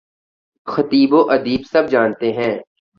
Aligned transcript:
خطیب 0.67 1.13
و 1.13 1.31
ادیب 1.31 1.61
سب 1.71 1.87
جانتے 1.87 2.31
ہیں۔ 2.31 2.59